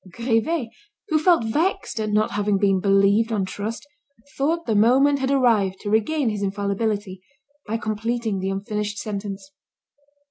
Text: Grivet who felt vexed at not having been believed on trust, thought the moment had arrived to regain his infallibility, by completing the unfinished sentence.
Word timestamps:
Grivet 0.11 0.69
who 1.09 1.19
felt 1.19 1.43
vexed 1.43 1.99
at 1.99 2.09
not 2.09 2.31
having 2.31 2.57
been 2.57 2.79
believed 2.79 3.31
on 3.31 3.45
trust, 3.45 3.85
thought 4.35 4.65
the 4.65 4.73
moment 4.73 5.19
had 5.19 5.29
arrived 5.29 5.79
to 5.81 5.91
regain 5.91 6.29
his 6.31 6.41
infallibility, 6.41 7.21
by 7.67 7.77
completing 7.77 8.39
the 8.39 8.49
unfinished 8.49 8.97
sentence. 8.97 9.51